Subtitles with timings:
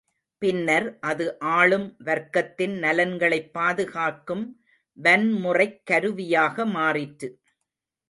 [0.41, 1.25] பின்னர் அது
[1.49, 4.45] ஆளும் வர்க்கத்தின் நலன்களைப் பாதுகாக்கும்
[4.97, 7.29] வன்முறைக் கருவியாக மாறிற்று.